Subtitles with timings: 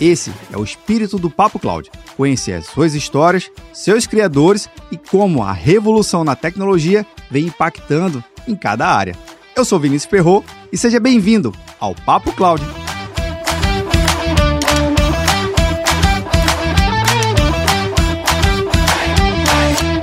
[0.00, 1.90] Esse é o espírito do Papo Cloud.
[2.16, 8.56] Conhecer as suas histórias, seus criadores e como a revolução na tecnologia vem impactando em
[8.56, 9.14] cada área.
[9.54, 10.42] Eu sou Vinícius Ferro
[10.72, 12.64] e seja bem-vindo ao Papo Cloud.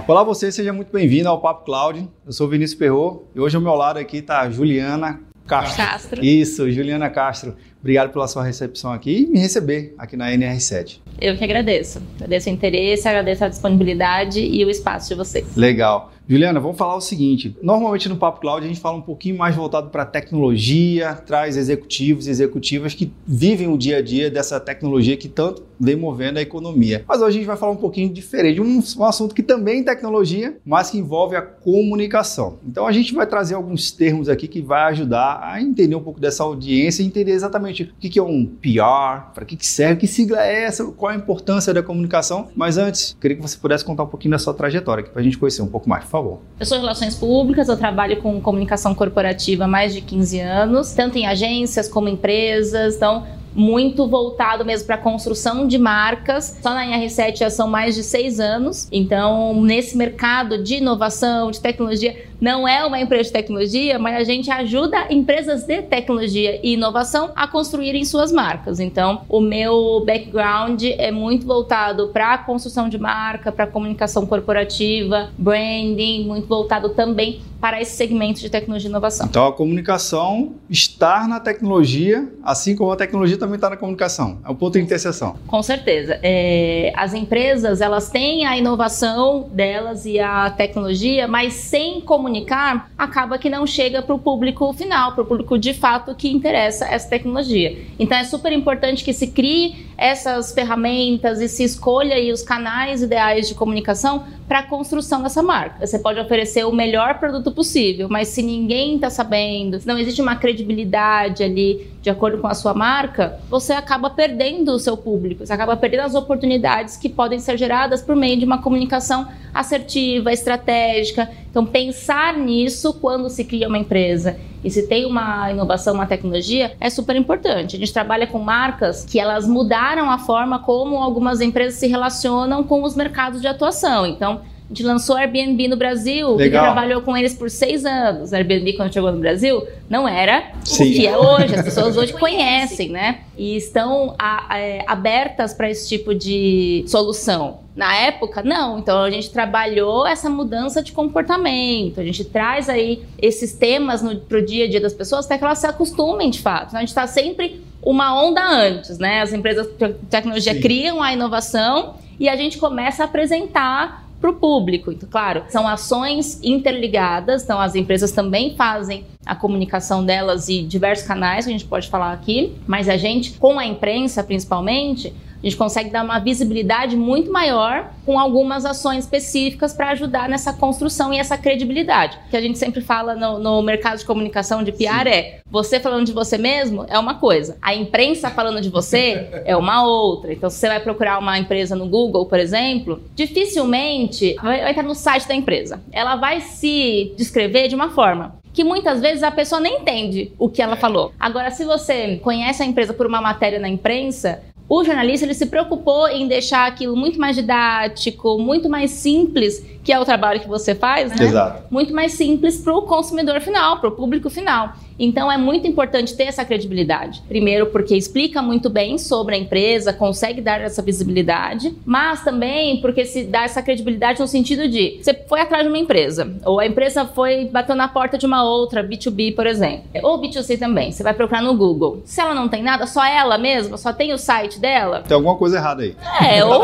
[0.08, 2.08] Olá você, seja muito bem-vindo ao Papo Cloud.
[2.23, 5.78] Eu sou Vinícius Perro e hoje ao meu lado aqui está Juliana Castro.
[5.78, 6.26] Castro.
[6.26, 7.56] Isso, Juliana Castro.
[7.80, 11.00] Obrigado pela sua recepção aqui e me receber aqui na NR7.
[11.20, 12.02] Eu que agradeço.
[12.16, 15.56] Agradeço o interesse, agradeço a disponibilidade e o espaço de vocês.
[15.56, 16.12] Legal.
[16.30, 19.56] Juliana, vamos falar o seguinte: normalmente no Papo Cloud a gente fala um pouquinho mais
[19.56, 25.16] voltado para tecnologia, traz executivos e executivas que vivem o dia a dia dessa tecnologia
[25.16, 27.06] que tanto vem movendo a economia.
[27.08, 29.84] Mas hoje a gente vai falar um pouquinho diferente, um, um assunto que também é
[29.84, 32.59] tecnologia, mas que envolve a comunicação.
[32.67, 36.19] Então a gente vai trazer alguns termos aqui que vai ajudar a entender um pouco
[36.19, 40.45] dessa audiência e entender exatamente o que é um PR, para que serve, que sigla
[40.45, 42.50] é essa, qual a importância da comunicação.
[42.56, 45.38] Mas antes, queria que você pudesse contar um pouquinho da sua trajetória para a gente
[45.38, 46.40] conhecer um pouco mais favor.
[46.60, 51.18] Eu sou Relações Públicas, eu trabalho com comunicação corporativa há mais de 15 anos, tanto
[51.18, 52.96] em agências como empresas.
[52.96, 53.24] Então,
[53.58, 56.59] muito voltado mesmo para construção de marcas.
[56.62, 58.88] Só na IR7 já são mais de seis anos.
[58.92, 64.24] Então, nesse mercado de inovação, de tecnologia, não é uma empresa de tecnologia, mas a
[64.24, 68.80] gente ajuda empresas de tecnologia e inovação a construírem suas marcas.
[68.80, 75.30] Então, o meu background é muito voltado para a construção de marca, para comunicação corporativa,
[75.38, 79.26] branding, muito voltado também para esse segmento de tecnologia e inovação.
[79.28, 84.40] Então, a comunicação estar na tecnologia, assim como a tecnologia também está na comunicação.
[84.46, 85.36] É um ponto de interseção.
[85.47, 86.20] Com certeza.
[86.22, 93.38] É, as empresas, elas têm a inovação delas e a tecnologia, mas sem comunicar, acaba
[93.38, 97.10] que não chega para o público final, para o público de fato que interessa essa
[97.10, 97.78] tecnologia.
[97.98, 103.02] Então, é super importante que se crie essas ferramentas e se escolha aí os canais
[103.02, 105.86] ideais de comunicação para a construção dessa marca.
[105.86, 110.22] Você pode oferecer o melhor produto possível, mas se ninguém está sabendo, se não existe
[110.22, 115.45] uma credibilidade ali de acordo com a sua marca, você acaba perdendo o seu público,
[115.45, 120.31] você acaba perdendo as oportunidades que podem ser geradas por meio de uma comunicação assertiva,
[120.31, 121.29] estratégica.
[121.51, 126.78] Então, pensar nisso quando se cria uma empresa e se tem uma inovação, uma tecnologia,
[126.79, 127.75] é super importante.
[127.75, 132.63] A gente trabalha com marcas que elas mudaram a forma como algumas empresas se relacionam
[132.63, 134.06] com os mercados de atuação.
[134.06, 136.61] Então, a gente lançou Airbnb no Brasil, Legal.
[136.61, 138.33] e trabalhou com eles por seis anos.
[138.33, 140.91] Airbnb, quando chegou no Brasil, não era Sim.
[140.91, 141.55] o que é hoje.
[141.55, 143.22] As pessoas hoje conhecem, né?
[143.38, 147.59] E estão a, é, abertas para esse tipo de solução.
[147.78, 148.79] Na época, não.
[148.79, 152.01] Então a gente trabalhou essa mudança de comportamento.
[152.01, 155.45] A gente traz aí esses temas no, pro dia a dia das pessoas até que
[155.45, 156.67] elas se acostumem de fato.
[156.67, 159.22] Então, a gente está sempre uma onda antes, né?
[159.22, 160.59] As empresas de tecnologia Sim.
[160.59, 164.91] criam a inovação e a gente começa a apresentar para o público.
[164.91, 171.05] Então, claro, são ações interligadas, então as empresas também fazem a comunicação delas e diversos
[171.07, 175.46] canais que a gente pode falar aqui, mas a gente, com a imprensa principalmente, a
[175.46, 181.14] gente consegue dar uma visibilidade muito maior com algumas ações específicas para ajudar nessa construção
[181.14, 182.18] e essa credibilidade.
[182.28, 185.09] O que a gente sempre fala no, no mercado de comunicação de PR Sim.
[185.09, 189.56] é você falando de você mesmo é uma coisa, a imprensa falando de você é
[189.56, 190.34] uma outra.
[190.34, 194.84] Então, se você vai procurar uma empresa no Google, por exemplo, dificilmente vai, vai estar
[194.84, 195.81] no site da empresa.
[195.92, 200.50] Ela vai se descrever de uma forma que muitas vezes a pessoa nem entende o
[200.50, 201.14] que ela falou.
[201.20, 205.46] Agora, se você conhece a empresa por uma matéria na imprensa, o jornalista ele se
[205.46, 210.49] preocupou em deixar aquilo muito mais didático, muito mais simples, que é o trabalho que
[210.49, 211.25] você faz, né?
[211.25, 211.63] Exato.
[211.72, 214.73] Muito mais simples para o consumidor final, para o público final.
[214.99, 217.22] Então é muito importante ter essa credibilidade.
[217.25, 223.05] Primeiro, porque explica muito bem sobre a empresa, consegue dar essa visibilidade, mas também porque
[223.05, 226.66] se dá essa credibilidade no sentido de você foi atrás de uma empresa, ou a
[226.66, 230.91] empresa foi bateu na porta de uma outra, B2B, por exemplo, ou B2C também.
[230.91, 232.01] Você vai procurar no Google.
[232.03, 235.03] Se ela não tem nada, só ela mesma, só tem o site dela.
[235.07, 235.95] Tem alguma coisa errada aí.
[236.22, 236.59] É, ou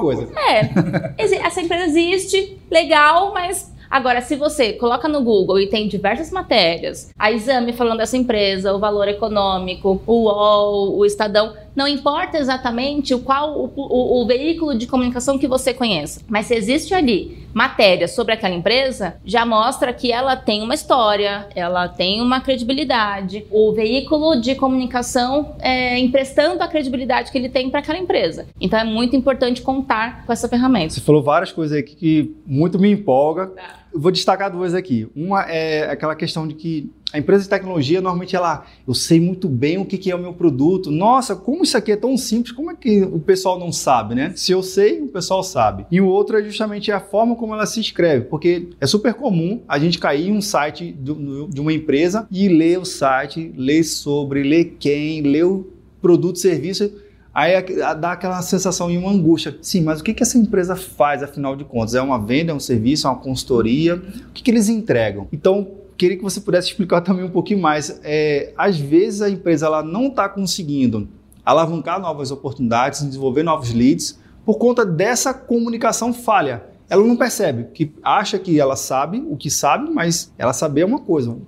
[0.00, 0.28] coisa.
[0.36, 0.70] é,
[1.18, 7.10] essa empresa existe, legal, mas agora se você coloca no Google e tem diversas matérias,
[7.18, 13.14] a Exame falando dessa empresa, o valor econômico, o UOL, o Estadão, Não importa exatamente
[13.14, 17.46] o qual o, o, o veículo de comunicação que você conheça, mas se existe ali
[17.52, 23.46] matéria sobre aquela empresa, já mostra que ela tem uma história, ela tem uma credibilidade.
[23.50, 28.46] O veículo de comunicação é, emprestando a credibilidade que ele tem para aquela empresa.
[28.60, 30.94] Então é muito importante contar com essa ferramenta.
[30.94, 33.48] Você falou várias coisas aqui que muito me empolga.
[33.48, 33.80] Tá.
[33.92, 35.08] Eu vou destacar duas aqui.
[35.16, 39.48] Uma é aquela questão de que a empresa de tecnologia, normalmente, ela, eu sei muito
[39.48, 40.90] bem o que, que é o meu produto.
[40.90, 44.32] Nossa, como isso aqui é tão simples, como é que o pessoal não sabe, né?
[44.36, 45.86] Se eu sei, o pessoal sabe.
[45.90, 49.62] E o outro é justamente a forma como ela se escreve, porque é super comum
[49.66, 54.42] a gente cair em um site de uma empresa e ler o site, ler sobre,
[54.42, 55.66] ler quem, ler o
[56.02, 56.92] produto, serviço
[57.36, 57.52] Aí
[58.00, 59.58] dá aquela sensação e uma angústia.
[59.60, 61.94] Sim, mas o que, que essa empresa faz, afinal de contas?
[61.94, 63.96] É uma venda, é um serviço, é uma consultoria?
[63.96, 65.28] O que, que eles entregam?
[65.30, 68.00] Então, queria que você pudesse explicar também um pouquinho mais.
[68.04, 71.08] É, às vezes a empresa ela não está conseguindo
[71.44, 77.92] alavancar novas oportunidades, desenvolver novos leads, por conta dessa comunicação falha ela não percebe, que
[78.02, 81.30] acha que ela sabe o que sabe, mas ela saber é uma coisa.
[81.30, 81.40] O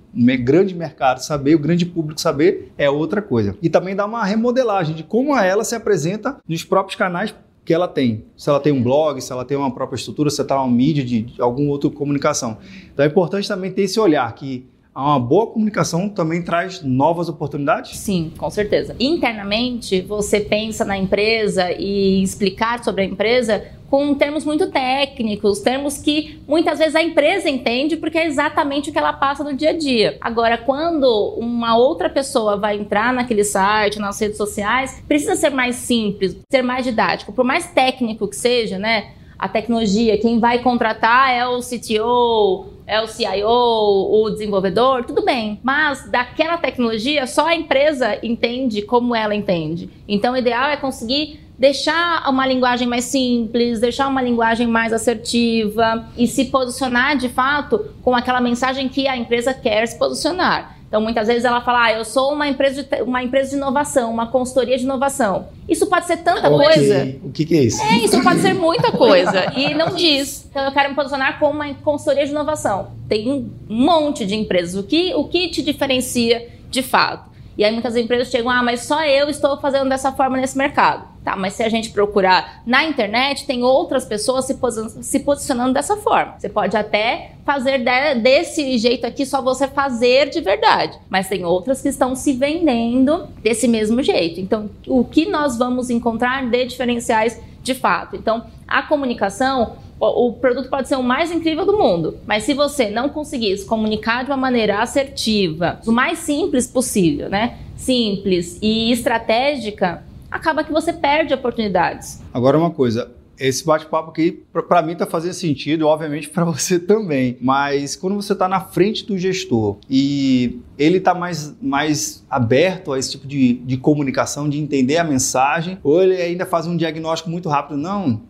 [0.43, 3.55] grande mercado saber, o grande público saber é outra coisa.
[3.61, 7.33] E também dá uma remodelagem de como ela se apresenta nos próprios canais
[7.69, 8.25] que ela tem.
[8.35, 10.75] Se ela tem um blog, se ela tem uma própria estrutura, se ela está uma
[10.75, 12.57] mídia de, de alguma outra comunicação.
[12.91, 14.65] Então é importante também ter esse olhar que
[15.01, 17.97] uma boa comunicação também traz novas oportunidades?
[17.97, 18.95] Sim, com certeza.
[18.99, 25.97] Internamente, você pensa na empresa e explicar sobre a empresa com termos muito técnicos, termos
[25.97, 29.71] que muitas vezes a empresa entende porque é exatamente o que ela passa no dia
[29.71, 30.17] a dia.
[30.21, 35.75] Agora, quando uma outra pessoa vai entrar naquele site, nas redes sociais, precisa ser mais
[35.75, 39.13] simples, ser mais didático, por mais técnico que seja, né?
[39.39, 45.61] A tecnologia, quem vai contratar é o CTO, é o CIO, o desenvolvedor, tudo bem.
[45.63, 49.89] Mas daquela tecnologia, só a empresa entende como ela entende.
[50.05, 56.05] Então, o ideal é conseguir deixar uma linguagem mais simples, deixar uma linguagem mais assertiva
[56.17, 60.78] e se posicionar de fato com aquela mensagem que a empresa quer se posicionar.
[60.89, 64.11] Então, muitas vezes ela fala, ah, eu sou uma empresa, de, uma empresa de inovação,
[64.11, 65.47] uma consultoria de inovação.
[65.67, 66.65] Isso pode ser tanta okay.
[66.65, 67.15] coisa.
[67.23, 67.79] O que, que, é isso?
[67.83, 69.53] É, isso pode ser muita coisa.
[69.55, 70.47] e não diz.
[70.49, 72.87] Então, eu quero me posicionar como uma consultoria de inovação.
[73.07, 74.75] Tem um monte de empresas.
[74.75, 77.29] O que, o que te diferencia de fato?
[77.55, 81.07] E aí muitas empresas chegam, ah, mas só eu estou fazendo dessa forma nesse mercado.
[81.29, 85.73] Tá, mas se a gente procurar na internet, tem outras pessoas se, posi se posicionando
[85.73, 86.33] dessa forma.
[86.39, 90.97] Você pode até fazer de desse jeito aqui, só você fazer de verdade.
[91.07, 94.39] Mas tem outras que estão se vendendo desse mesmo jeito.
[94.39, 98.15] Então, o que nós vamos encontrar de diferenciais de fato?
[98.15, 102.89] Então, a comunicação o produto pode ser o mais incrível do mundo, mas se você
[102.89, 107.57] não conseguir se comunicar de uma maneira assertiva, o mais simples possível, né?
[107.75, 112.21] Simples e estratégica, acaba que você perde oportunidades.
[112.33, 117.37] Agora uma coisa, esse bate-papo aqui, para mim, está fazendo sentido, obviamente para você também.
[117.41, 122.99] Mas quando você está na frente do gestor e ele está mais, mais aberto a
[122.99, 127.29] esse tipo de, de comunicação, de entender a mensagem, ou ele ainda faz um diagnóstico
[127.29, 128.21] muito rápido, não,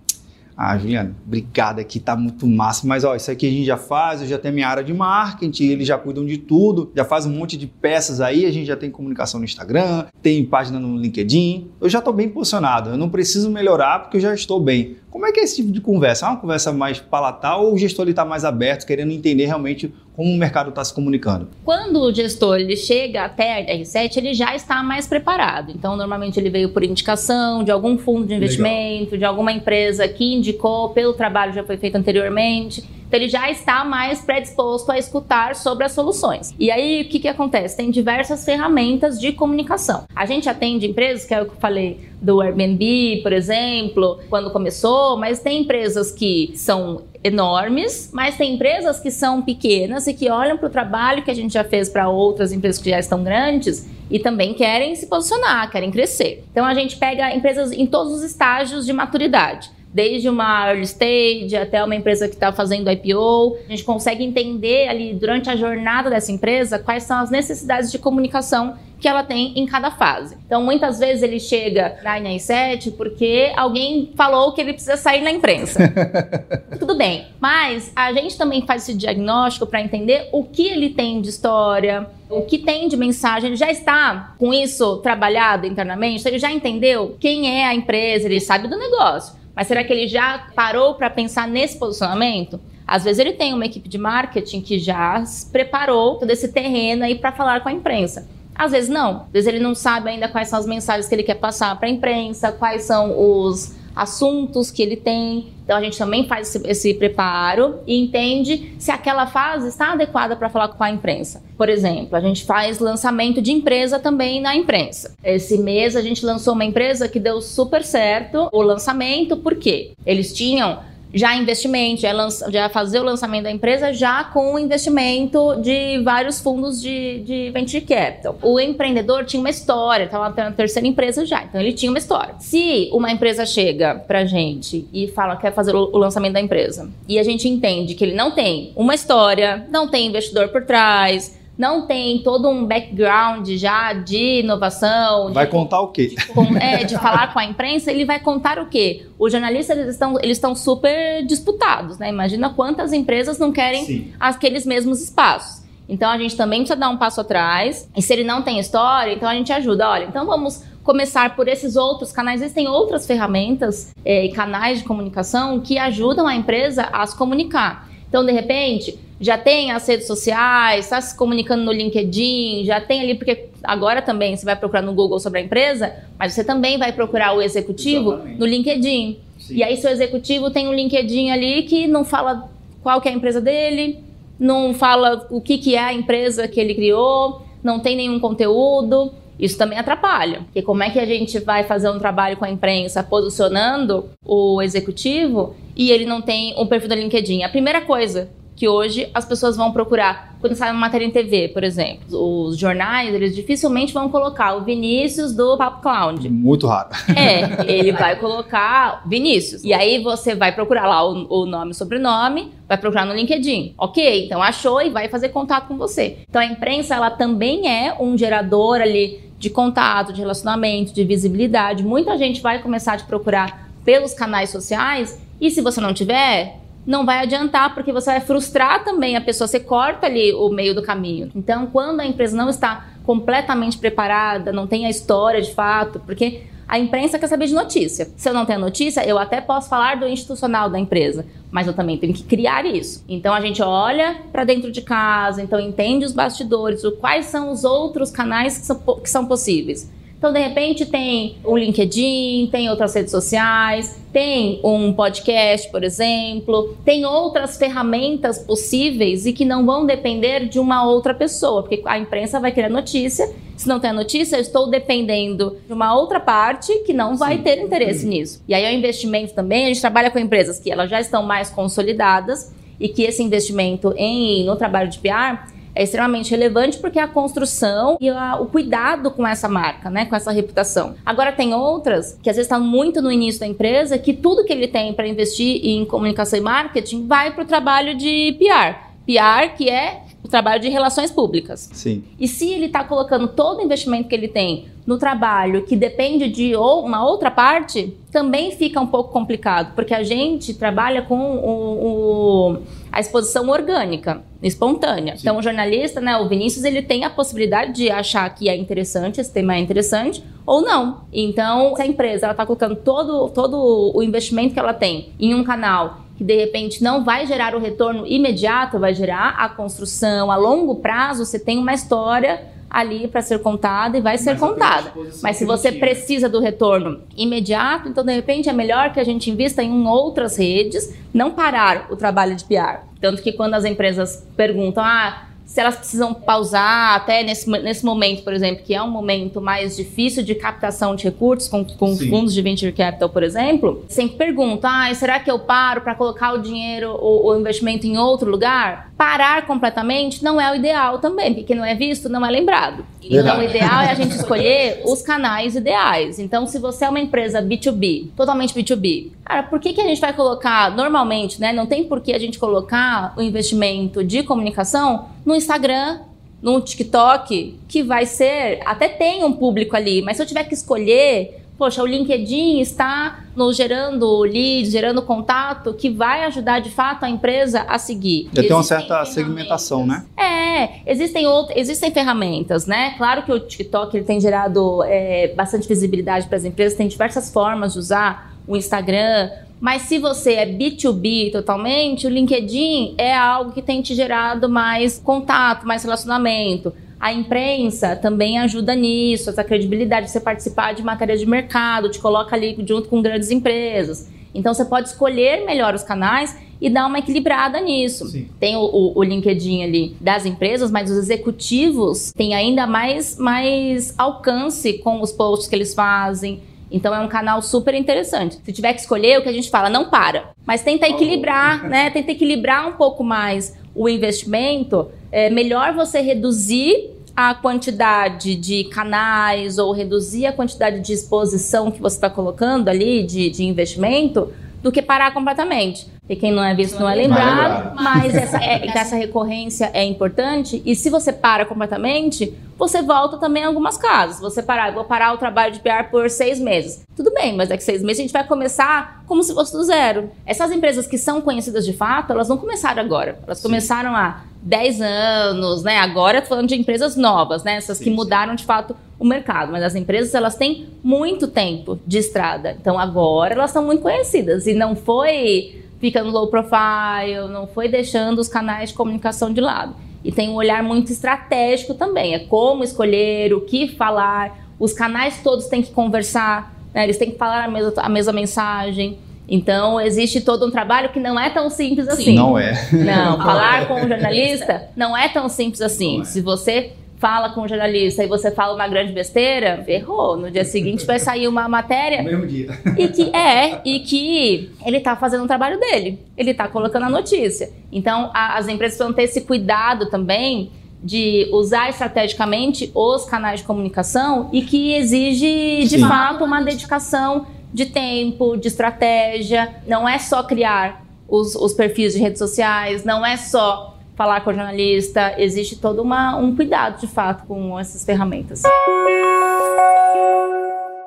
[0.62, 2.86] ah, Juliano, obrigado aqui, tá muito massa.
[2.86, 5.64] Mas ó, isso aqui a gente já faz, eu já tenho minha área de marketing,
[5.64, 8.76] eles já cuidam de tudo, já faz um monte de peças aí, a gente já
[8.76, 11.70] tem comunicação no Instagram, tem página no LinkedIn.
[11.80, 14.98] Eu já estou bem posicionado, eu não preciso melhorar porque eu já estou bem.
[15.10, 16.26] Como é que é esse tipo de conversa?
[16.26, 20.32] É uma conversa mais palatal ou o gestor está mais aberto, querendo entender realmente como
[20.32, 21.48] o mercado está se comunicando?
[21.64, 25.72] Quando o gestor ele chega até a R7, ele já está mais preparado.
[25.72, 29.18] Então, normalmente ele veio por indicação de algum fundo de investimento, Legal.
[29.18, 32.84] de alguma empresa que indicou pelo trabalho que já foi feito anteriormente.
[33.10, 36.54] Então ele já está mais predisposto a escutar sobre as soluções.
[36.60, 37.76] E aí o que, que acontece?
[37.76, 40.06] Tem diversas ferramentas de comunicação.
[40.16, 44.52] A gente atende empresas, que é o que eu falei do Airbnb, por exemplo, quando
[44.52, 50.30] começou, mas tem empresas que são enormes, mas tem empresas que são pequenas e que
[50.30, 53.24] olham para o trabalho que a gente já fez para outras empresas que já estão
[53.24, 56.44] grandes e também querem se posicionar, querem crescer.
[56.52, 61.56] Então a gente pega empresas em todos os estágios de maturidade desde uma early stage
[61.56, 63.58] até uma empresa que está fazendo IPO.
[63.66, 67.98] A gente consegue entender ali durante a jornada dessa empresa quais são as necessidades de
[67.98, 70.38] comunicação que ela tem em cada fase.
[70.46, 75.32] Então, muitas vezes ele chega na INR7 porque alguém falou que ele precisa sair na
[75.32, 75.80] imprensa.
[76.78, 81.22] Tudo bem, mas a gente também faz esse diagnóstico para entender o que ele tem
[81.22, 86.38] de história, o que tem de mensagem, ele já está com isso trabalhado internamente, ele
[86.38, 89.39] já entendeu quem é a empresa, ele sabe do negócio.
[89.60, 92.62] Mas será que ele já parou para pensar nesse posicionamento?
[92.88, 97.16] Às vezes ele tem uma equipe de marketing que já preparou todo esse terreno aí
[97.16, 98.26] para falar com a imprensa.
[98.56, 99.24] Às vezes não.
[99.24, 101.90] Às vezes ele não sabe ainda quais são as mensagens que ele quer passar para
[101.90, 105.48] a imprensa, quais são os assuntos que ele tem.
[105.64, 110.36] Então a gente também faz esse, esse preparo e entende se aquela fase está adequada
[110.36, 111.44] para falar com a imprensa.
[111.58, 115.14] Por exemplo, a gente faz lançamento de empresa também na imprensa.
[115.24, 120.34] Esse mês a gente lançou uma empresa que deu super certo o lançamento, porque eles
[120.34, 120.80] tinham
[121.14, 126.40] já investimento, já, lança, já fazer o lançamento da empresa já com investimento de vários
[126.40, 128.38] fundos de, de venture capital.
[128.42, 132.36] O empreendedor tinha uma história, estava na terceira empresa já, então ele tinha uma história.
[132.40, 136.42] Se uma empresa chega pra gente e fala que quer fazer o, o lançamento da
[136.42, 140.66] empresa e a gente entende que ele não tem uma história, não tem investidor por
[140.66, 145.34] trás, não tem todo um background já de inovação.
[145.34, 146.16] Vai de, contar o quê?
[146.16, 149.06] De, é, de falar com a imprensa, ele vai contar o quê?
[149.20, 152.08] Os jornalistas eles estão, eles estão super disputados, né?
[152.08, 154.14] Imagina quantas empresas não querem Sim.
[154.18, 155.62] aqueles mesmos espaços.
[155.90, 157.90] Então a gente também precisa dar um passo atrás.
[157.94, 159.90] E se ele não tem história, então a gente ajuda.
[159.90, 162.42] Olha, então vamos começar por esses outros canais.
[162.42, 167.89] Existem outras ferramentas é, e canais de comunicação que ajudam a empresa a se comunicar.
[168.10, 173.02] Então, de repente, já tem as redes sociais, está se comunicando no LinkedIn, já tem
[173.02, 176.78] ali, porque agora também você vai procurar no Google sobre a empresa, mas você também
[176.78, 178.40] vai procurar o executivo Exatamente.
[178.40, 179.20] no LinkedIn.
[179.38, 179.56] Sim.
[179.56, 182.50] E aí seu executivo tem um LinkedIn ali que não fala
[182.82, 184.00] qual que é a empresa dele,
[184.40, 189.14] não fala o que, que é a empresa que ele criou, não tem nenhum conteúdo.
[189.40, 190.42] Isso também atrapalha.
[190.42, 194.62] Porque como é que a gente vai fazer um trabalho com a imprensa posicionando o
[194.62, 197.44] executivo e ele não tem um perfil do LinkedIn?
[197.44, 198.30] A primeira coisa
[198.60, 200.38] que hoje as pessoas vão procurar.
[200.42, 204.66] Quando sai uma matéria em TV, por exemplo, os jornais, eles dificilmente vão colocar o
[204.66, 206.30] Vinícius do Papo Cloud.
[206.30, 206.90] Muito raro.
[207.16, 209.64] É, ele vai colocar Vinícius.
[209.64, 213.76] E aí você vai procurar lá o, o nome e sobrenome, vai procurar no LinkedIn.
[213.78, 216.18] Ok, então achou e vai fazer contato com você.
[216.30, 221.84] Então a imprensa, ela também é um gerador ali de contato, de relacionamento, de visibilidade.
[221.84, 226.58] Muita gente vai começar a te procurar pelos canais sociais e se você não tiver,
[226.86, 230.76] não vai adiantar, porque você vai frustrar também a pessoa, você corta ali o meio
[230.76, 231.32] do caminho.
[231.34, 236.44] Então, quando a empresa não está completamente preparada, não tem a história de fato, porque
[236.70, 238.08] a imprensa quer saber de notícia.
[238.16, 241.74] Se eu não tenho notícia, eu até posso falar do institucional da empresa, mas eu
[241.74, 243.04] também tenho que criar isso.
[243.10, 247.52] Então a gente olha para dentro de casa, então entende os bastidores, o quais são
[247.52, 249.90] os outros canais que são, que são possíveis.
[250.20, 256.76] Então, de repente, tem o LinkedIn, tem outras redes sociais, tem um podcast, por exemplo,
[256.84, 261.98] tem outras ferramentas possíveis e que não vão depender de uma outra pessoa, porque a
[261.98, 263.34] imprensa vai querer notícia.
[263.60, 267.36] Se não tem a notícia, eu estou dependendo de uma outra parte que não vai
[267.36, 267.44] Sim.
[267.44, 268.42] ter interesse nisso.
[268.48, 271.50] E aí, o investimento também, a gente trabalha com empresas que elas já estão mais
[271.50, 277.02] consolidadas e que esse investimento em no trabalho de PR é extremamente relevante porque é
[277.02, 280.96] a construção e a, o cuidado com essa marca, né, com essa reputação.
[281.06, 284.54] Agora tem outras que às vezes estão muito no início da empresa que tudo que
[284.54, 288.88] ele tem para investir em comunicação e marketing vai para o trabalho de PR.
[289.06, 291.70] PR que é o trabalho de relações públicas.
[291.74, 292.04] Sim.
[292.20, 296.28] E se ele está colocando todo o investimento que ele tem no trabalho que depende
[296.30, 301.86] de uma outra parte, também fica um pouco complicado, porque a gente trabalha com o,
[301.86, 302.58] o,
[302.92, 305.16] a exposição orgânica, espontânea.
[305.16, 305.22] Sim.
[305.22, 309.22] Então, o jornalista, né, o Vinícius, ele tem a possibilidade de achar que é interessante,
[309.22, 311.02] esse tema é interessante, ou não.
[311.14, 315.44] Então, se a empresa está colocando todo, todo o investimento que ela tem em um
[315.44, 320.36] canal que de repente não vai gerar o retorno imediato, vai gerar a construção a
[320.36, 324.92] longo prazo, você tem uma história ali para ser contada e vai ser Mas contada.
[325.24, 329.32] Mas se você precisa do retorno imediato, então de repente é melhor que a gente
[329.32, 332.82] invista em outras redes, não parar o trabalho de PR.
[333.00, 338.22] Tanto que quando as empresas perguntam, ah, se elas precisam pausar até nesse, nesse momento,
[338.22, 342.36] por exemplo, que é um momento mais difícil de captação de recursos com, com fundos
[342.36, 346.38] de venture capital, por exemplo, sempre pergunta, ah, será que eu paro para colocar o
[346.38, 348.89] dinheiro, o, o, investimento em outro lugar?
[349.00, 352.86] Parar completamente não é o ideal também, porque não é visto, não é lembrado.
[353.02, 356.20] Então, o ideal é a gente escolher os canais ideais.
[356.20, 360.02] Então, se você é uma empresa B2B, totalmente B2B, cara, por que, que a gente
[360.02, 365.08] vai colocar, normalmente, né, não tem por que a gente colocar o investimento de comunicação
[365.26, 366.02] no Instagram,
[366.42, 370.54] no TikTok, que vai ser, até tem um público ali, mas se eu tiver que
[370.54, 377.04] escolher, poxa, o LinkedIn está nos gerando leads, gerando contato, que vai ajudar de fato
[377.04, 378.30] a empresa a seguir.
[378.34, 380.06] Já tem uma certa segmentação, né?
[380.18, 382.96] É, existem outras, existem ferramentas, né?
[382.98, 387.32] Claro que o TikTok ele tem gerado é, bastante visibilidade para as empresas, tem diversas
[387.32, 393.52] formas de usar o Instagram, mas se você é B2B totalmente, o LinkedIn é algo
[393.52, 396.74] que tem te gerado mais contato, mais relacionamento.
[397.00, 402.00] A imprensa também ajuda nisso, essa credibilidade de você participar de matérias de mercado, te
[402.00, 404.10] coloca ali junto com grandes empresas.
[404.34, 408.08] Então você pode escolher melhor os canais e dar uma equilibrada nisso.
[408.10, 408.28] Sim.
[408.40, 413.98] Tem o, o, o, LinkedIn ali das empresas, mas os executivos têm ainda mais, mais
[413.98, 416.42] alcance com os posts que eles fazem.
[416.72, 418.40] Então é um canal super interessante.
[418.44, 420.32] Se tiver que escolher, o que a gente fala, não para.
[420.46, 421.90] Mas tenta equilibrar, né?
[421.90, 424.90] Tenta equilibrar um pouco mais o investimento.
[425.12, 431.82] É melhor você reduzir a quantidade de canais ou reduzir a quantidade de exposição que
[431.82, 434.32] você está colocando ali de, de investimento
[434.64, 435.88] do que parar completamente.
[436.08, 440.62] E quem não é visto não é lembrado, mas essa, é, essa recorrência é importante.
[440.66, 444.20] E se você para completamente, você volta também em algumas casas.
[444.20, 446.84] Você parar, vou parar o trabalho de PR por seis meses.
[446.94, 449.64] Tudo bem, mas daqui a seis meses a gente vai começar como se fosse do
[449.64, 450.12] zero.
[450.26, 453.18] Essas empresas que são conhecidas de fato, elas não começaram agora.
[453.26, 453.44] Elas sim.
[453.44, 455.78] começaram há 10 anos, né?
[455.78, 457.56] Agora eu tô falando de empresas novas, né?
[457.56, 458.38] Essas sim, que mudaram sim.
[458.38, 459.52] de fato o mercado.
[459.54, 462.58] Mas as empresas, elas têm muito tempo de estrada.
[462.60, 464.46] Então agora elas são muito conhecidas.
[464.46, 469.40] E não foi fica no low profile, não foi deixando os canais de comunicação de
[469.40, 469.74] lado.
[470.04, 475.22] E tem um olhar muito estratégico também, é como escolher, o que falar, os canais
[475.24, 476.84] todos têm que conversar, né?
[476.84, 478.98] eles têm que falar a mesma, a mesma mensagem.
[479.28, 482.16] Então, existe todo um trabalho que não é tão simples assim.
[482.16, 482.54] Não é.
[482.72, 486.02] Não, falar com um jornalista não é tão simples assim.
[486.02, 486.04] É.
[486.06, 490.18] Se você fala com um jornalista e você fala uma grande besteira, ferrou.
[490.18, 492.04] No dia seguinte vai sair uma matéria.
[492.04, 492.50] No mesmo dia.
[492.78, 495.98] E que é, e que ele está fazendo o trabalho dele.
[496.18, 497.50] Ele está colocando a notícia.
[497.72, 500.52] Então, a, as empresas precisam ter esse cuidado também
[500.84, 505.88] de usar estrategicamente os canais de comunicação e que exige, de Sim.
[505.88, 509.56] fato, uma dedicação de tempo, de estratégia.
[509.66, 514.30] Não é só criar os, os perfis de redes sociais, não é só falar com
[514.30, 518.44] o jornalista, existe todo uma, um cuidado de fato com essas ferramentas.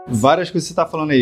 [0.09, 1.20] Várias coisas que você está falando aí,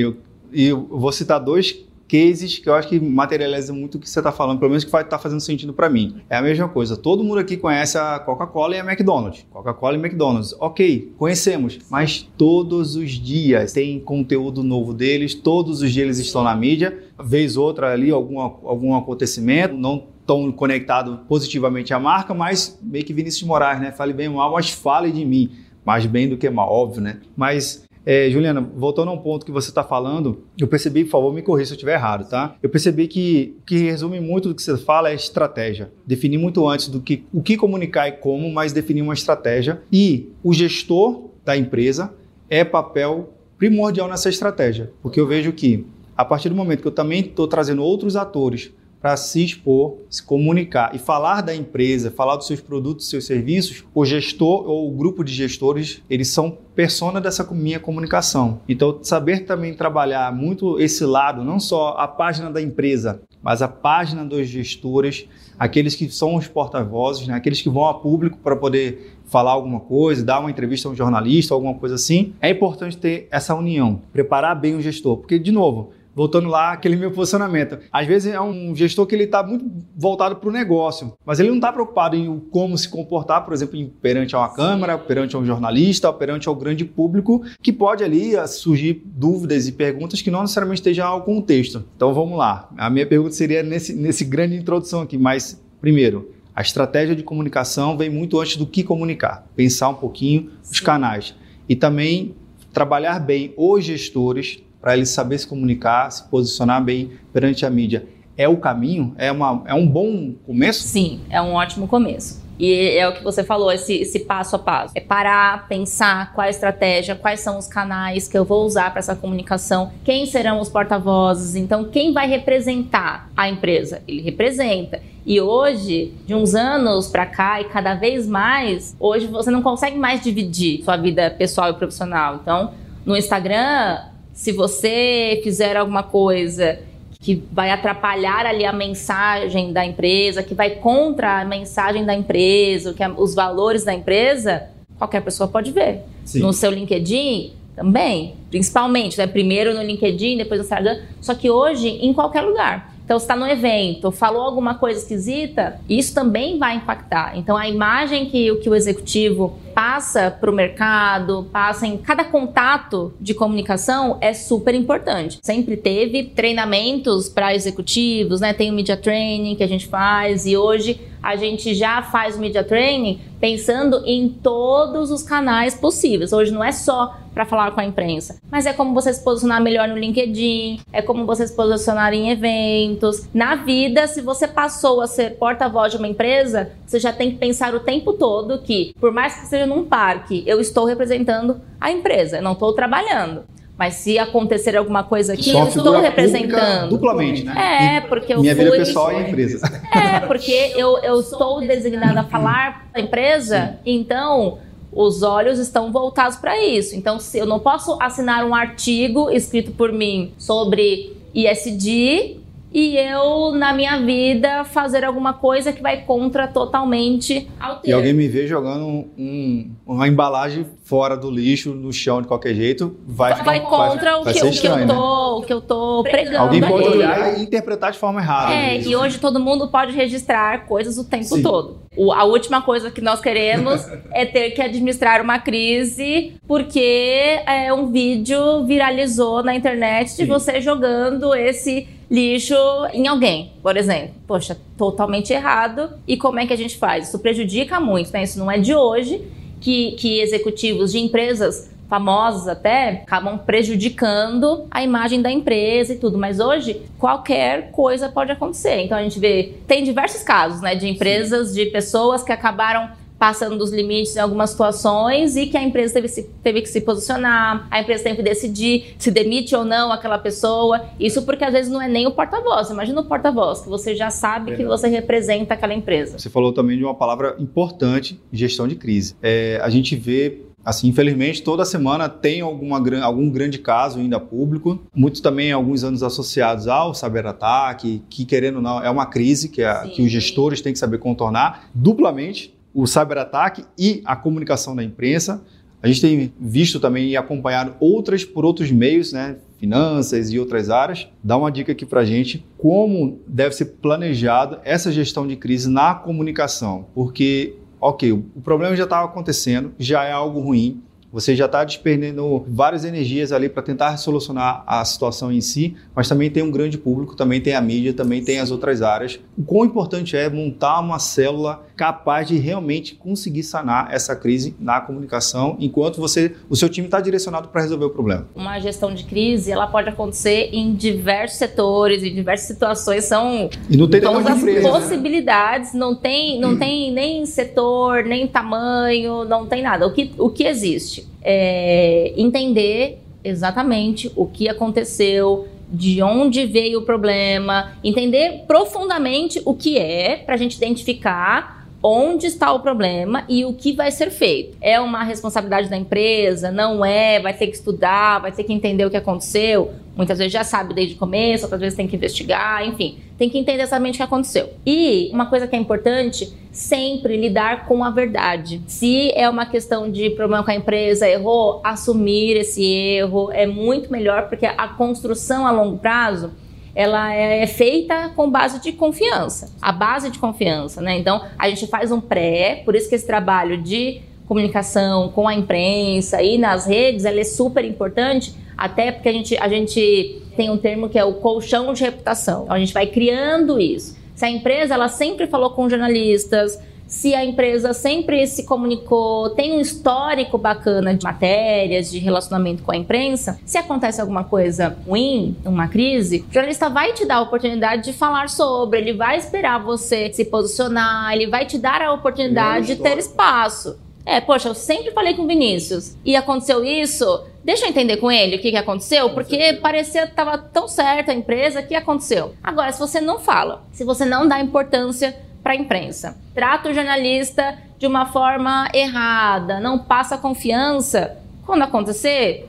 [0.53, 4.09] e eu, eu vou citar dois cases que eu acho que materializam muito o que
[4.09, 6.21] você está falando, pelo menos que vai estar tá fazendo sentido para mim.
[6.31, 6.97] É a mesma coisa.
[6.97, 9.45] Todo mundo aqui conhece a Coca-Cola e a McDonald's.
[9.51, 10.55] Coca-Cola e McDonald's.
[10.61, 16.45] Ok, conhecemos, mas todos os dias tem conteúdo novo deles, todos os dias eles estão
[16.45, 22.79] na mídia, vez outra ali, algum, algum acontecimento, não tão conectado positivamente à marca, mas
[22.81, 23.91] meio que Vinícius Moraes, né?
[23.91, 25.51] Fale bem ou mal, mas fale de mim.
[25.85, 27.19] Mais bem do que mal, óbvio, né?
[27.37, 31.35] Mas é, Juliana, voltando a um ponto que você está falando, eu percebi, por favor,
[31.35, 32.55] me corrija se eu estiver errado, tá?
[32.63, 35.91] Eu percebi que que resume muito do que você fala é estratégia.
[36.07, 39.83] Definir muito antes do que o que comunicar e como, mas definir uma estratégia.
[39.93, 42.15] E o gestor da empresa
[42.49, 45.85] é papel primordial nessa estratégia, porque eu vejo que
[46.17, 50.23] a partir do momento que eu também estou trazendo outros atores para se expor, se
[50.23, 54.97] comunicar e falar da empresa, falar dos seus produtos, seus serviços, o gestor ou o
[54.97, 58.61] grupo de gestores, eles são persona dessa minha comunicação.
[58.69, 63.69] Então, saber também trabalhar muito esse lado, não só a página da empresa, mas a
[63.69, 65.27] página dos gestores,
[65.59, 67.35] aqueles que são os porta-vozes, né?
[67.35, 70.95] aqueles que vão a público para poder falar alguma coisa, dar uma entrevista a um
[70.95, 75.53] jornalista, alguma coisa assim, é importante ter essa união, preparar bem o gestor, porque de
[75.53, 77.79] novo, voltando lá, aquele meu posicionamento.
[77.93, 79.65] Às vezes é um gestor que ele está muito
[79.97, 83.89] voltado para o negócio, mas ele não está preocupado em como se comportar, por exemplo,
[84.01, 88.37] perante a uma câmera, perante a um jornalista, perante ao grande público, que pode ali
[88.37, 91.85] ah, surgir dúvidas e perguntas que não necessariamente estejam ao contexto.
[91.97, 92.69] Então vamos lá.
[92.77, 97.97] A minha pergunta seria nesse, nesse grande introdução aqui, mas primeiro, a estratégia de comunicação
[97.97, 99.47] vem muito antes do que comunicar.
[99.55, 101.35] Pensar um pouquinho os canais.
[101.69, 102.35] E também
[102.73, 108.07] trabalhar bem os gestores para ele saber se comunicar, se posicionar bem perante a mídia.
[108.37, 109.15] É o caminho?
[109.19, 110.83] É, uma, é um bom começo?
[110.83, 112.41] Sim, é um ótimo começo.
[112.61, 114.93] E é o que você falou, esse, esse passo a passo.
[114.95, 118.91] É parar, pensar qual é a estratégia, quais são os canais que eu vou usar
[118.91, 124.03] para essa comunicação, quem serão os porta-vozes, então quem vai representar a empresa?
[124.07, 125.01] Ele representa.
[125.25, 129.97] E hoje, de uns anos para cá e cada vez mais, hoje você não consegue
[129.97, 132.41] mais dividir sua vida pessoal e profissional.
[132.43, 132.75] Então,
[133.07, 134.01] no Instagram,
[134.33, 136.79] se você fizer alguma coisa
[137.21, 142.95] que vai atrapalhar ali a mensagem da empresa, que vai contra a mensagem da empresa,
[142.95, 146.03] que é os valores da empresa, qualquer pessoa pode ver.
[146.25, 146.41] Sim.
[146.41, 149.27] No seu LinkedIn também, principalmente, né?
[149.27, 152.90] primeiro no LinkedIn, depois no Instagram, só que hoje em qualquer lugar.
[153.11, 157.37] Então, está no evento, falou alguma coisa esquisita, isso também vai impactar.
[157.37, 163.13] Então, a imagem que, que o executivo passa para o mercado, passa em cada contato
[163.21, 165.41] de comunicação é super importante.
[165.43, 168.53] Sempre teve treinamentos para executivos, né?
[168.53, 172.65] Tem o media training que a gente faz e hoje a gente já faz media
[172.65, 176.33] training pensando em todos os canais possíveis.
[176.33, 179.63] Hoje não é só para falar com a imprensa, mas é como você se posicionar
[179.63, 183.29] melhor no LinkedIn, é como você se posicionar em eventos.
[183.33, 187.39] Na vida, se você passou a ser porta-voz de uma empresa, você já tem que
[187.39, 191.91] pensar o tempo todo que, por mais que seja num parque, eu estou representando a
[191.91, 193.45] empresa, eu não estou trabalhando.
[193.81, 196.91] Mas se acontecer alguma coisa aqui, eu estou representando.
[196.91, 197.97] Duplamente, né?
[197.97, 198.67] É, porque eu Minha fui...
[198.67, 199.61] vida pessoal e a empresa.
[199.91, 204.59] É, porque eu, eu estou designada a falar para a empresa, então
[204.93, 206.95] os olhos estão voltados para isso.
[206.95, 212.37] Então, se eu não posso assinar um artigo escrito por mim sobre ISD
[212.73, 217.83] e eu, na minha vida, fazer alguma coisa que vai contra totalmente ao termo.
[217.85, 218.87] E alguém me vê jogando
[219.19, 224.13] um, uma embalagem fora do lixo, no chão, de qualquer jeito, vai, vai ficar, contra
[224.13, 224.95] vai, o, vai que, ser o, que estranho, eu né?
[224.95, 226.39] tô, o que eu tô pregando.
[226.39, 226.97] Alguém pode ali.
[226.97, 228.53] olhar e interpretar de forma errada.
[228.53, 228.89] É, isso.
[228.89, 231.43] e hoje todo mundo pode registrar coisas o tempo Sim.
[231.43, 231.81] todo.
[231.97, 237.73] O- a última coisa que nós queremos é ter que administrar uma crise porque é,
[237.73, 240.27] um vídeo viralizou na internet de Sim.
[240.27, 242.55] você jogando esse lixo
[242.93, 244.15] em alguém, por exemplo.
[244.27, 245.91] Poxa, totalmente errado.
[246.07, 247.09] E como é que a gente faz?
[247.09, 248.25] Isso prejudica muito, né?
[248.25, 249.23] Isso não é de hoje
[249.61, 256.17] que, que executivos de empresas famosas até acabam prejudicando a imagem da empresa e tudo.
[256.17, 258.83] Mas hoje qualquer coisa pode acontecer.
[258.83, 263.59] Então a gente vê, tem diversos casos, né, de empresas, de pessoas que acabaram passando
[263.59, 267.69] dos limites em algumas situações e que a empresa teve, se- teve que se posicionar,
[267.71, 270.81] a empresa teve que decidir se demite ou não aquela pessoa.
[270.99, 272.71] Isso porque às vezes não é nem o porta-voz.
[272.71, 276.19] Imagina o porta-voz, que você já sabe que você representa aquela empresa.
[276.19, 279.15] Você falou também de uma palavra importante, gestão de crise.
[279.23, 284.81] É, a gente vê, assim, infelizmente, toda semana tem alguma, algum grande caso ainda público.
[284.95, 289.63] Muitos também, alguns anos associados ao cyberataque, que querendo ou não, é uma crise que,
[289.63, 294.83] a- que os gestores têm que saber contornar duplamente o cyberataque e a comunicação da
[294.83, 295.43] imprensa.
[295.83, 299.37] A gente tem visto também e acompanhado outras por outros meios, né?
[299.59, 301.09] Finanças e outras áreas.
[301.25, 305.95] Dá uma dica aqui pra gente como deve ser planejada essa gestão de crise na
[305.95, 306.87] comunicação.
[306.95, 310.83] Porque, ok, o problema já estava acontecendo, já é algo ruim.
[311.13, 316.09] Você já está despendendo várias energias ali para tentar solucionar a situação em si, mas
[316.09, 319.19] também tem um grande público, também tem a mídia, também tem as outras áreas.
[319.37, 324.83] O quão importante é montar uma célula capaz de realmente conseguir sanar essa crise na
[324.83, 328.29] comunicação, enquanto você, o seu time está direcionado para resolver o problema.
[328.37, 333.79] uma gestão de crise, ela pode acontecer em diversos setores, em diversas situações, são E
[333.79, 334.69] não tem todas as empresa, né?
[334.69, 339.87] possibilidades, não tem, não tem nem setor, nem tamanho, não tem nada.
[339.87, 346.83] O que, o que existe é entender exatamente o que aconteceu, de onde veio o
[346.83, 353.45] problema, entender profundamente o que é, para a gente identificar onde está o problema e
[353.45, 354.57] o que vai ser feito.
[354.61, 356.51] É uma responsabilidade da empresa?
[356.51, 357.21] Não é?
[357.21, 359.73] Vai ter que estudar, vai ter que entender o que aconteceu.
[359.97, 363.37] Muitas vezes já sabe desde o começo, outras vezes tem que investigar, enfim, tem que
[363.37, 364.49] entender exatamente o que aconteceu.
[364.65, 368.63] E uma coisa que é importante, sempre lidar com a verdade.
[368.67, 373.93] Se é uma questão de problema com a empresa, errou, assumir esse erro é muito
[373.93, 376.31] melhor porque a construção a longo prazo
[376.75, 380.99] ela é feita com base de confiança, a base de confiança, né?
[380.99, 385.35] Então a gente faz um pré, por isso que esse trabalho de comunicação com a
[385.35, 390.49] imprensa e nas redes, ela é super importante, até porque a gente, a gente tem
[390.51, 392.45] um termo que é o colchão de reputação.
[392.45, 393.99] Então a gente vai criando isso.
[394.15, 399.57] Se a empresa ela sempre falou com jornalistas, se a empresa sempre se comunicou, tem
[399.57, 405.37] um histórico bacana de matérias, de relacionamento com a imprensa, se acontece alguma coisa ruim,
[405.45, 409.63] uma crise, o jornalista vai te dar a oportunidade de falar sobre, ele vai esperar
[409.63, 413.79] você se posicionar, ele vai te dar a oportunidade de ter espaço.
[414.05, 417.25] É, poxa, eu sempre falei com o Vinícius e aconteceu isso.
[417.45, 421.13] Deixa eu entender com ele o que, que aconteceu, porque parecia que estava tão certa
[421.13, 422.35] a empresa, o que aconteceu?
[422.43, 426.75] Agora, se você não fala, se você não dá importância para a imprensa, trata o
[426.75, 432.47] jornalista de uma forma errada, não passa confiança, quando acontecer,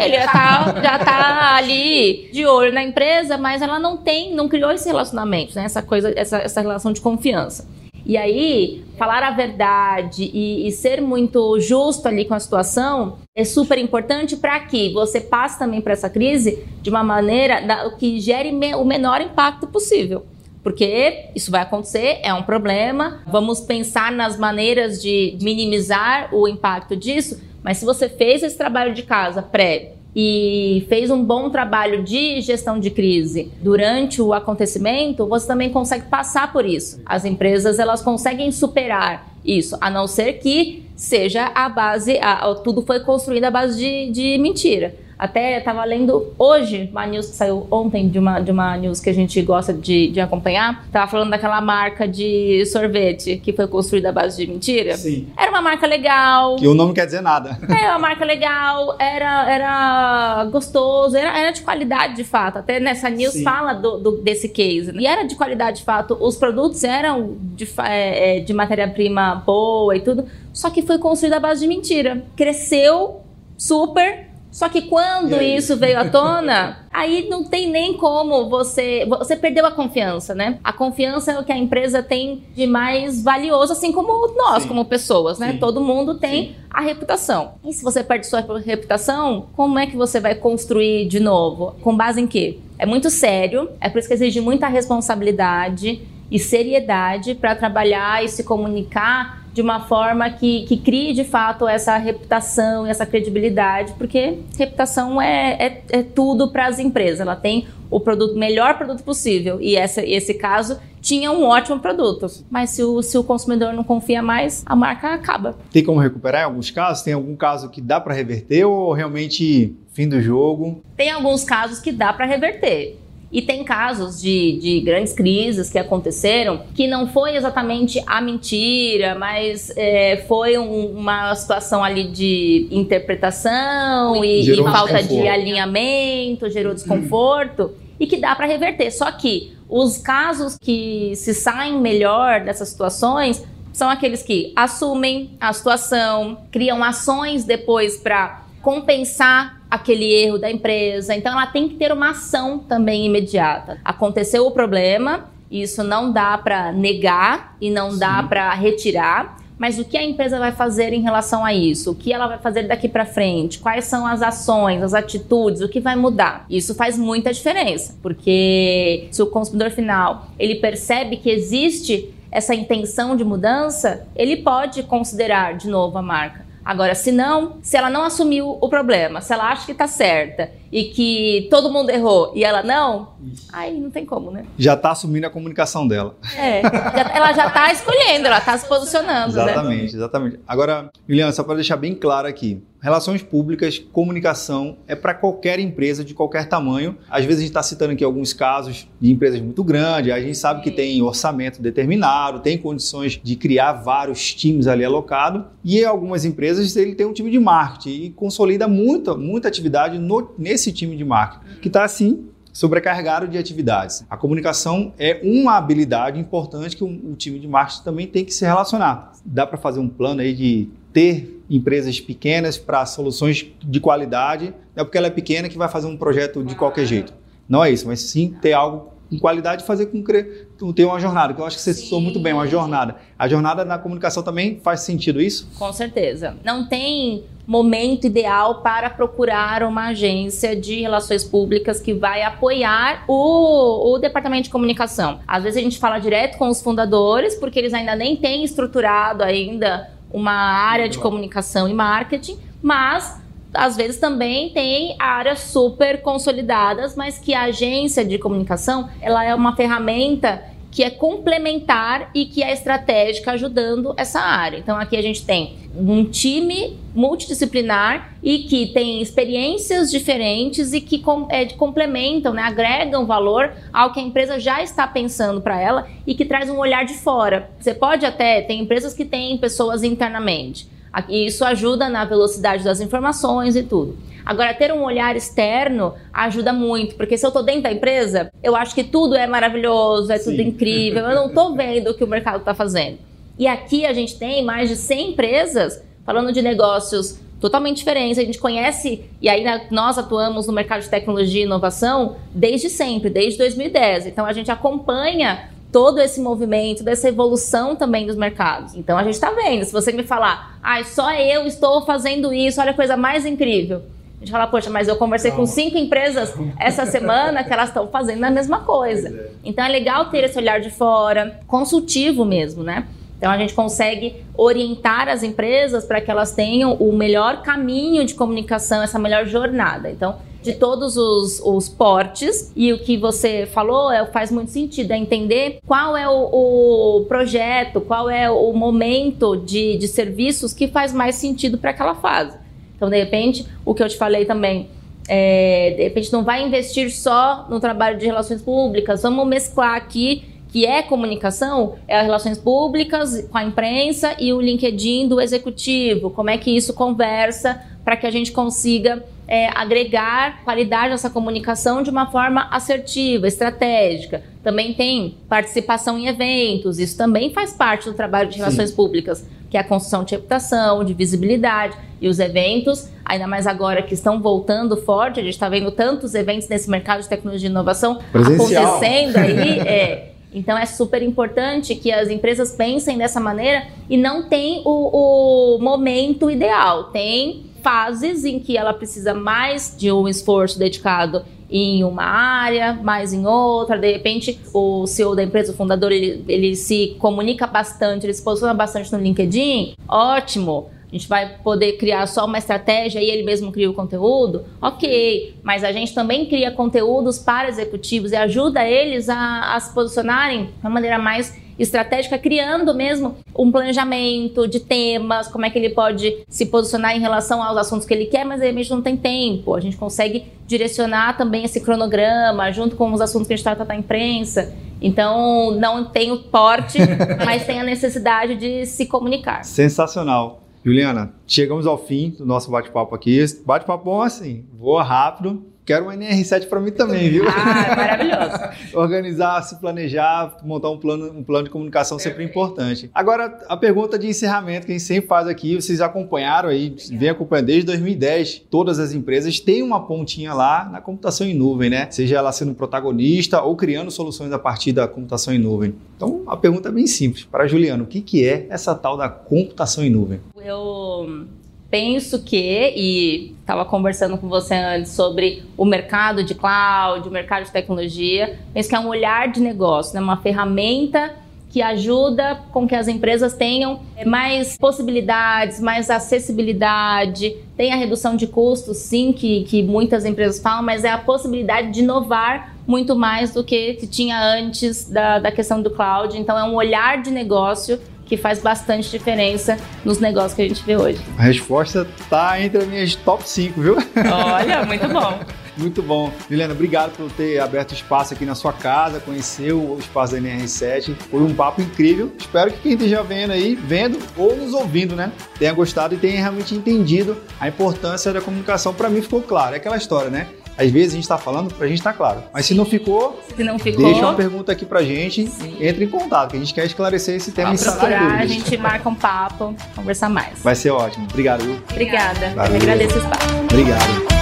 [0.00, 4.48] ele já tá, já tá ali de olho na empresa, mas ela não tem, não
[4.48, 5.64] criou esse relacionamento, né?
[5.64, 7.68] Essa coisa, essa, essa relação de confiança.
[8.04, 13.44] E aí, falar a verdade e, e ser muito justo ali com a situação é
[13.44, 18.18] super importante para que você passe também para essa crise de uma maneira da, que
[18.18, 20.26] gere me- o menor impacto possível.
[20.62, 23.20] Porque isso vai acontecer, é um problema.
[23.26, 27.40] Vamos pensar nas maneiras de minimizar o impacto disso.
[27.62, 32.40] Mas se você fez esse trabalho de casa prévio, e fez um bom trabalho de
[32.42, 37.00] gestão de crise durante o acontecimento, você também consegue passar por isso.
[37.06, 42.82] As empresas elas conseguem superar isso, a não ser que seja a base, a, tudo
[42.82, 44.94] foi construído à base de, de mentira.
[45.18, 49.10] Até estava lendo hoje uma news que saiu ontem de uma, de uma news que
[49.10, 50.84] a gente gosta de, de acompanhar.
[50.90, 54.96] Tava falando daquela marca de sorvete que foi construída à base de mentira.
[54.96, 55.28] Sim.
[55.36, 56.56] Era uma marca legal.
[56.56, 57.58] Que o nome quer dizer nada.
[57.82, 62.58] É uma marca legal, era, era gostoso, era, era de qualidade de fato.
[62.58, 63.42] Até nessa news Sim.
[63.42, 64.92] fala do, do, desse case.
[64.96, 66.16] E era de qualidade de fato.
[66.20, 70.26] Os produtos eram de, é, é, de matéria-prima boa e tudo.
[70.52, 72.24] Só que foi construída à base de mentira.
[72.36, 73.20] Cresceu
[73.56, 79.06] super só que quando isso veio à tona, aí não tem nem como você.
[79.06, 80.58] Você perdeu a confiança, né?
[80.62, 84.68] A confiança é o que a empresa tem de mais valioso, assim como nós, Sim.
[84.68, 85.52] como pessoas, né?
[85.52, 85.58] Sim.
[85.58, 86.54] Todo mundo tem Sim.
[86.70, 87.54] a reputação.
[87.64, 91.74] E se você perde sua reputação, como é que você vai construir de novo?
[91.80, 92.58] Com base em quê?
[92.78, 98.28] É muito sério, é por isso que exige muita responsabilidade e seriedade para trabalhar e
[98.28, 104.38] se comunicar de uma forma que, que crie de fato essa reputação, essa credibilidade, porque
[104.58, 107.20] reputação é, é, é tudo para as empresas.
[107.20, 109.60] Ela tem o produto, melhor produto possível.
[109.60, 112.26] E essa, esse caso tinha um ótimo produto.
[112.50, 115.56] Mas se o, se o consumidor não confia mais, a marca acaba.
[115.70, 117.02] Tem como recuperar em alguns casos?
[117.02, 120.82] Tem algum caso que dá para reverter ou realmente fim do jogo?
[120.96, 122.98] Tem alguns casos que dá para reverter.
[123.32, 129.14] E tem casos de, de grandes crises que aconteceram que não foi exatamente a mentira,
[129.14, 136.74] mas é, foi um, uma situação ali de interpretação e, e falta de alinhamento, gerou
[136.74, 137.64] desconforto.
[137.64, 137.82] Hum.
[137.98, 138.90] E que dá para reverter.
[138.90, 143.42] Só que os casos que se saem melhor dessas situações
[143.72, 151.14] são aqueles que assumem a situação, criam ações depois para compensar aquele erro da empresa.
[151.14, 153.78] Então, ela tem que ter uma ação também imediata.
[153.82, 157.98] Aconteceu o problema, isso não dá para negar e não Sim.
[157.98, 159.38] dá para retirar.
[159.56, 161.92] Mas o que a empresa vai fazer em relação a isso?
[161.92, 163.60] O que ela vai fazer daqui para frente?
[163.60, 165.62] Quais são as ações, as atitudes?
[165.62, 166.44] O que vai mudar?
[166.50, 173.16] Isso faz muita diferença, porque se o consumidor final ele percebe que existe essa intenção
[173.16, 176.41] de mudança, ele pode considerar de novo a marca.
[176.64, 180.50] Agora, se não, se ela não assumiu o problema, se ela acha que está certa
[180.72, 183.48] e que todo mundo errou e ela não, Isso.
[183.52, 184.46] aí não tem como, né?
[184.58, 186.16] Já está assumindo a comunicação dela.
[186.34, 189.36] É, já, ela já está escolhendo, ela está se posicionando.
[189.36, 189.42] Né?
[189.42, 189.98] Exatamente, né?
[189.98, 190.40] exatamente.
[190.48, 196.04] Agora, Juliana, só para deixar bem claro aqui, Relações públicas, comunicação é para qualquer empresa
[196.04, 196.96] de qualquer tamanho.
[197.08, 200.36] Às vezes a gente está citando aqui alguns casos de empresas muito grandes, a gente
[200.36, 206.24] sabe que tem orçamento determinado, tem condições de criar vários times ali alocados, e algumas
[206.24, 210.96] empresas ele tem um time de marketing e consolida muita, muita atividade no, nesse time
[210.96, 214.04] de marketing, que está assim sobrecarregado de atividades.
[214.10, 218.32] A comunicação é uma habilidade importante que o, o time de marketing também tem que
[218.32, 219.12] se relacionar.
[219.24, 224.82] Dá para fazer um plano aí de ter empresas pequenas para soluções de qualidade, não
[224.82, 227.14] é porque ela é pequena que vai fazer um projeto de qualquer jeito.
[227.48, 230.98] Não é isso, mas sim ter algo com qualidade e fazer com que ter uma
[230.98, 232.96] jornada, que eu acho que você citou muito bem, uma jornada.
[233.18, 235.46] A jornada na comunicação também faz sentido isso?
[235.58, 236.34] Com certeza.
[236.42, 243.92] Não tem momento ideal para procurar uma agência de relações públicas que vai apoiar o,
[243.92, 245.20] o departamento de comunicação.
[245.28, 249.22] Às vezes a gente fala direto com os fundadores, porque eles ainda nem têm estruturado
[249.22, 253.20] ainda uma área de comunicação e marketing, mas
[253.54, 259.34] às vezes também tem áreas super consolidadas, mas que a agência de comunicação ela é
[259.34, 264.56] uma ferramenta que é complementar e que é estratégica ajudando essa área.
[264.56, 270.98] Então aqui a gente tem um time multidisciplinar e que tem experiências diferentes e que
[270.98, 275.86] com, é, complementam, né, agregam valor ao que a empresa já está pensando para ela
[276.06, 277.50] e que traz um olhar de fora.
[277.60, 280.66] Você pode até, tem empresas que têm pessoas internamente.
[281.08, 283.96] E isso ajuda na velocidade das informações e tudo.
[284.24, 288.54] Agora, ter um olhar externo ajuda muito, porque se eu estou dentro da empresa, eu
[288.54, 290.48] acho que tudo é maravilhoso, é tudo Sim.
[290.48, 292.98] incrível, eu não estou vendo o que o mercado está fazendo.
[293.38, 298.18] E aqui a gente tem mais de 100 empresas falando de negócios totalmente diferentes.
[298.18, 303.10] A gente conhece, e aí nós atuamos no mercado de tecnologia e inovação desde sempre,
[303.10, 304.06] desde 2010.
[304.06, 308.74] Então a gente acompanha todo esse movimento, dessa evolução também dos mercados.
[308.74, 309.64] Então a gente está vendo.
[309.64, 313.82] Se você me falar, ah, só eu estou fazendo isso, olha a coisa mais incrível.
[314.16, 317.88] A gente fala, poxa, mas eu conversei com cinco empresas essa semana que elas estão
[317.88, 319.08] fazendo a mesma coisa.
[319.08, 319.30] É.
[319.42, 322.86] Então é legal ter esse olhar de fora, consultivo mesmo, né?
[323.18, 328.14] Então a gente consegue orientar as empresas para que elas tenham o melhor caminho de
[328.14, 329.90] comunicação, essa melhor jornada.
[329.90, 334.90] Então, de todos os, os portes, e o que você falou é, faz muito sentido,
[334.92, 340.68] é entender qual é o, o projeto, qual é o momento de, de serviços que
[340.68, 342.36] faz mais sentido para aquela fase.
[342.76, 344.68] Então, de repente, o que eu te falei também,
[345.08, 350.24] é, de repente não vai investir só no trabalho de relações públicas, vamos mesclar aqui
[350.52, 356.10] que é comunicação, é as relações públicas com a imprensa e o LinkedIn do executivo.
[356.10, 359.02] Como é que isso conversa para que a gente consiga
[359.32, 364.22] é, agregar qualidade dessa comunicação de uma forma assertiva, estratégica.
[364.44, 368.76] Também tem participação em eventos, isso também faz parte do trabalho de relações Sim.
[368.76, 371.74] públicas, que é a construção de reputação, de visibilidade.
[371.98, 376.14] E os eventos, ainda mais agora que estão voltando forte, a gente está vendo tantos
[376.14, 378.66] eventos nesse mercado de tecnologia e inovação Presencial.
[378.66, 379.60] acontecendo aí.
[379.60, 385.56] É, então é super importante que as empresas pensem dessa maneira e não tem o,
[385.56, 386.84] o momento ideal.
[386.84, 393.12] Tem fases em que ela precisa mais de um esforço dedicado em uma área, mais
[393.12, 393.78] em outra.
[393.78, 398.22] De repente, o CEO da empresa, o fundador, ele, ele se comunica bastante, ele se
[398.22, 399.74] posiciona bastante no LinkedIn.
[399.86, 404.44] Ótimo a gente vai poder criar só uma estratégia e ele mesmo cria o conteúdo?
[404.60, 409.72] Ok, mas a gente também cria conteúdos para executivos e ajuda eles a, a se
[409.72, 415.58] posicionarem de uma maneira mais estratégica, criando mesmo um planejamento de temas, como é que
[415.58, 418.82] ele pode se posicionar em relação aos assuntos que ele quer, mas de repente não
[418.82, 419.54] tem tempo.
[419.54, 423.64] A gente consegue direcionar também esse cronograma junto com os assuntos que a gente trata
[423.64, 424.52] da imprensa.
[424.80, 426.78] Então, não tem o porte,
[427.24, 429.44] mas tem a necessidade de se comunicar.
[429.44, 430.42] Sensacional.
[430.64, 433.24] Juliana, chegamos ao fim do nosso bate-papo aqui.
[433.44, 435.44] Bate-papo bom assim, voa rápido.
[435.64, 437.24] Quero um NR7 para mim também, viu?
[437.28, 438.76] Ah, maravilhoso.
[438.76, 442.90] Organizar, se planejar, montar um plano, um plano de comunicação sempre é importante.
[442.92, 447.08] Agora, a pergunta de encerramento que a gente sempre faz aqui, vocês acompanharam aí, vem
[447.08, 448.42] acompanhando desde 2010.
[448.50, 451.86] Todas as empresas têm uma pontinha lá na computação em nuvem, né?
[451.90, 455.74] Seja ela sendo protagonista ou criando soluções a partir da computação em nuvem.
[455.96, 457.24] Então, a pergunta é bem simples.
[457.24, 460.20] Para a Juliana, o que, que é essa tal da computação em nuvem?
[460.44, 461.26] Eu
[461.72, 467.46] penso que, e estava conversando com você antes sobre o mercado de cloud, o mercado
[467.46, 470.00] de tecnologia, penso que é um olhar de negócio, né?
[470.02, 471.14] uma ferramenta
[471.48, 478.26] que ajuda com que as empresas tenham mais possibilidades, mais acessibilidade, tem a redução de
[478.26, 483.32] custos, sim, que, que muitas empresas falam, mas é a possibilidade de inovar muito mais
[483.32, 486.18] do que se tinha antes da, da questão do cloud.
[486.18, 487.78] Então, é um olhar de negócio
[488.12, 491.00] que faz bastante diferença nos negócios que a gente vê hoje.
[491.16, 493.76] A resposta tá entre as minhas top 5, viu?
[494.12, 495.20] Olha, muito bom.
[495.54, 496.10] Muito bom.
[496.30, 500.94] Milena, obrigado por ter aberto espaço aqui na sua casa, conhecer o espaço da NR7.
[501.10, 502.10] Foi um papo incrível.
[502.18, 506.18] Espero que quem esteja vendo aí, vendo ou nos ouvindo, né, tenha gostado e tenha
[506.18, 508.72] realmente entendido a importância da comunicação.
[508.72, 509.54] Para mim ficou claro.
[509.54, 510.28] É aquela história, né?
[510.56, 512.22] Às vezes a gente está falando para a gente estar tá claro.
[512.32, 515.56] Mas se não ficou, se não ficou, deixa uma pergunta aqui para a gente, Sim.
[515.60, 518.88] entre em contato, que a gente quer esclarecer esse tema Vamos procurar, a gente marca
[518.88, 520.38] um papo, conversar mais.
[520.40, 521.06] Vai ser ótimo.
[521.10, 521.58] Obrigado, Lu.
[521.70, 522.30] Obrigada.
[522.34, 522.56] Valeu.
[522.56, 523.34] Eu agradeço o espaço.
[523.50, 524.12] Obrigado.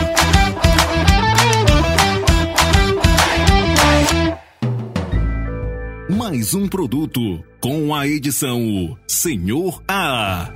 [6.09, 10.51] Mais um produto com a edição Senhor A.